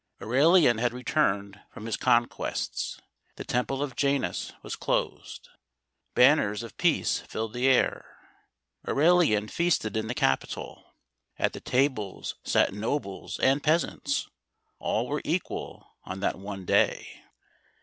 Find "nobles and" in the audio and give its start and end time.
12.73-13.61